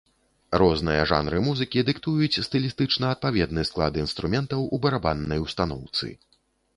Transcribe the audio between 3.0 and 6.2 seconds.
адпаведны склад інструментаў у барабаннай устаноўцы.